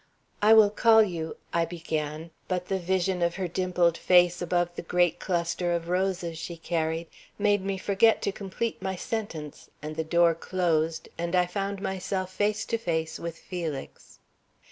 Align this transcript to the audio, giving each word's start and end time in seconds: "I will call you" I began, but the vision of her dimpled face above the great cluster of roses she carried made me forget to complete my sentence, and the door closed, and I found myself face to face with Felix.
"I 0.41 0.55
will 0.55 0.71
call 0.71 1.03
you" 1.03 1.37
I 1.53 1.63
began, 1.63 2.31
but 2.47 2.69
the 2.69 2.79
vision 2.79 3.21
of 3.21 3.35
her 3.35 3.47
dimpled 3.47 3.99
face 3.99 4.41
above 4.41 4.75
the 4.75 4.81
great 4.81 5.19
cluster 5.19 5.73
of 5.75 5.89
roses 5.89 6.39
she 6.39 6.57
carried 6.57 7.05
made 7.37 7.63
me 7.63 7.77
forget 7.77 8.19
to 8.23 8.31
complete 8.31 8.81
my 8.81 8.95
sentence, 8.95 9.69
and 9.79 9.95
the 9.95 10.03
door 10.03 10.33
closed, 10.33 11.07
and 11.19 11.35
I 11.35 11.45
found 11.45 11.83
myself 11.83 12.33
face 12.33 12.65
to 12.65 12.79
face 12.79 13.19
with 13.19 13.37
Felix. 13.37 14.17